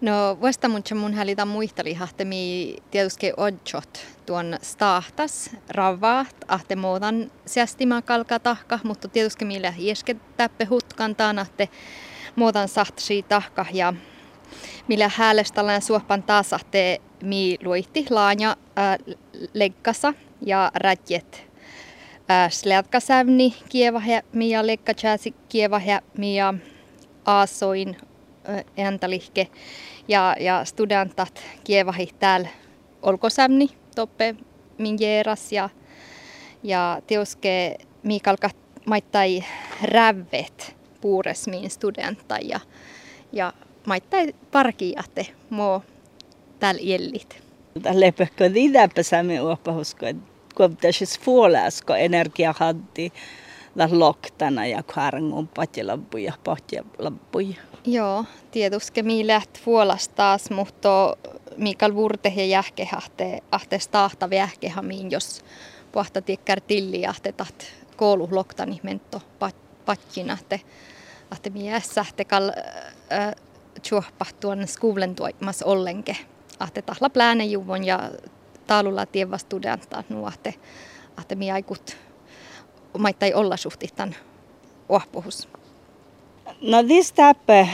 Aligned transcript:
No 0.00 0.38
vasta 0.42 0.68
mun 0.68 0.82
mun 0.94 1.14
hälitä 1.14 1.44
muisteli 1.44 1.94
mi 2.24 2.76
tietysti 2.90 3.32
odjot 3.36 4.06
tuon 4.26 4.58
stahtas 4.62 5.50
ravaat 5.68 6.36
ahte 6.48 6.76
muutan 6.76 7.32
säästimä 7.46 8.02
kalka 8.02 8.38
tahka, 8.38 8.78
mutta 8.84 9.08
tietysti 9.08 9.44
millä 9.44 9.72
iesket 9.78 10.16
täppe 10.36 10.64
hutkan 10.64 11.16
että 11.42 11.68
muutan 12.36 12.68
sahtsi 12.68 13.22
tahka 13.22 13.66
ja 13.72 13.92
millä 14.88 15.10
häälestälään 15.14 15.82
suopan 15.82 16.22
taas 16.22 16.52
ahte 16.52 17.00
mi 17.22 17.58
luitti 17.64 18.06
laanja 18.10 18.56
äh, 18.78 19.16
ja 20.40 20.70
rätjet. 20.74 21.46
Äh, 22.30 22.50
slätkasävni 22.50 23.54
ja 24.50 24.66
lekkachäsi 24.66 25.34
kieva 25.48 25.80
ja 26.36 26.54
aasoin 27.24 27.96
ääntalihke 28.78 29.48
ja, 30.08 30.36
ja 30.40 30.64
studentat 30.64 31.42
kievahi 31.64 32.08
täällä 32.18 32.48
olkosämni 33.02 33.68
toppe 33.94 34.34
minjeeras 34.78 35.52
ja, 35.52 35.68
ja 36.62 37.02
teoske 37.06 37.76
miikalka 38.02 38.50
maittai 38.86 39.44
rävet 39.82 40.76
puures 41.00 41.48
min 41.48 41.70
studenta 41.70 42.38
ja, 42.42 42.60
ja 43.32 43.52
maittai 43.86 44.34
parkiate 44.52 45.26
mo 45.50 45.82
täällä 46.58 46.80
jellit. 46.84 47.42
Lepekö 47.92 48.50
idäpä 48.54 49.02
sämme 49.02 49.40
uopahusko, 49.40 50.06
kun 50.54 50.76
tässä 50.76 51.04
fuolasko 51.20 51.94
energia 51.94 52.54
haddi 52.58 53.10
loktana 53.90 54.66
ja 54.66 54.82
karngun 54.82 55.48
patjelappuja, 55.48 56.32
patjelappuja. 56.44 57.54
Joo, 57.86 58.24
tietysti 58.50 59.02
mi 59.02 59.26
läht 59.26 59.58
taas, 60.08 60.50
mutta 60.50 61.16
Mikael 61.56 61.94
Vurte 61.94 62.32
ja 62.36 62.44
jähke 62.44 62.88
ahte, 62.96 63.42
ahte 63.50 63.78
staahta 63.78 64.30
miin, 64.82 65.10
jos 65.10 65.44
pohta 65.92 66.22
tiekkär 66.22 66.60
tilli 66.60 67.06
ahte 67.06 67.32
taht 67.32 67.64
koulu 67.96 68.28
loktani 68.30 68.80
mento 68.82 69.22
patjina, 69.86 70.32
ahte, 70.32 70.60
ahte 71.30 71.50
miessä 71.50 72.00
ahte 72.00 72.24
kal 72.24 72.52
äh, 73.12 73.34
tuon 74.40 74.68
skuvlen 74.68 75.14
tuomas 75.14 75.62
ollenke. 75.62 76.16
Ahte 76.58 76.82
tahla 76.82 77.10
plääne 77.10 77.44
juvon 77.44 77.84
ja 77.84 78.10
taalulla 78.66 79.06
tieva 79.06 79.38
studenta 79.38 80.04
nuahte, 80.08 80.54
ahte 81.16 81.34
mi 81.34 81.50
aikut 81.50 81.96
maittai 82.98 83.34
olla 83.34 83.56
suhtihtan 83.56 84.14
ohpuhus. 84.88 85.48
No 86.60 86.82
tästä 86.82 87.28
äh, 87.28 87.66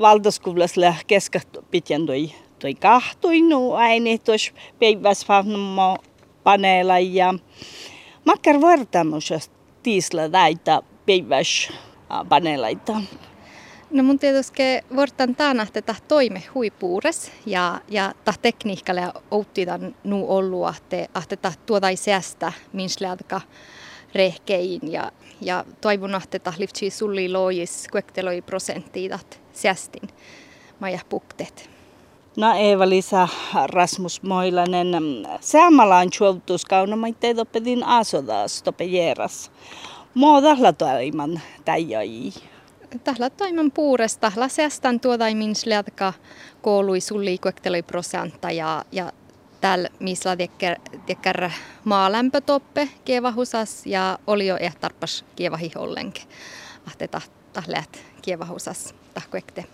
valtaskoulussa 0.00 0.94
keskat 1.06 1.48
pitän 1.70 2.06
toi, 2.06 2.30
toi 2.58 2.74
kahtuinu 2.74 3.72
aini 3.72 4.18
tuossa 4.18 4.52
päivässä 4.78 5.26
paneella 6.42 6.98
ja 6.98 7.34
makkar 8.24 8.60
vartamus 8.60 9.32
tiisla 9.82 10.28
näitä 10.28 10.82
päivässä 11.06 11.72
äh, 11.72 12.28
paneelaita. 12.28 13.02
No 13.90 14.02
mun 14.02 14.18
tietysti 14.18 14.62
vuortan 14.94 15.36
taanahteta 15.36 15.94
toime 16.08 16.42
huipuures 16.54 17.32
ja, 17.46 17.80
ja 17.88 18.14
ta 18.24 18.34
tekniikkalle 18.42 19.12
outtitan 19.30 19.94
nu 20.04 20.24
ollu 20.28 20.64
ahte, 20.64 21.08
ahte 21.14 21.36
ta 21.36 21.52
tuota 21.66 21.86
minslätka 22.72 23.40
rehkein 24.14 24.92
ja, 24.92 25.12
ja 25.40 25.64
toivon, 25.80 26.20
että 26.34 26.52
liftsi 26.58 26.90
sulli 26.90 27.32
lois 27.32 27.86
kuekteloi 27.92 28.42
prosenttiitat 28.42 29.40
säästin 29.52 30.08
maja 30.80 31.00
puktet. 31.08 31.70
No 32.36 32.54
Eeva-Lisa 32.54 33.28
Rasmus 33.66 34.22
Moilanen, 34.22 34.88
säämalaan 35.40 36.08
juoltuus 36.20 36.64
kaunamaitteet 36.64 37.36
pedin 37.52 37.84
asodas 37.84 38.62
tope 38.62 38.84
jeeras. 38.84 39.50
Muodalla 40.14 40.72
toiman 40.72 41.40
täijäi. 41.64 42.32
Tahla 43.04 43.30
toiman 43.30 43.70
puuresta, 43.70 44.20
tahla 44.20 44.48
säästän 44.48 45.00
tuodaimin 45.00 45.56
slätka 45.56 46.12
koului 46.62 47.00
sulli 47.00 47.38
kuekteloi 47.38 47.82
prosentta 47.82 48.50
ja, 48.50 48.84
ja 48.92 49.12
täällä 49.60 49.88
missä 50.00 50.30
tekkär 51.06 51.50
maalämpötoppe 51.84 52.88
kievahusas 53.04 53.86
ja 53.86 54.18
oli 54.26 54.46
jo 54.46 54.56
ehtarpas 54.56 55.24
kievahi 55.36 55.72
ollenke. 55.76 56.20
Ahte 56.86 57.08
läht 57.66 57.96
kievahusas 58.22 58.94
tahkuekte. 59.14 59.64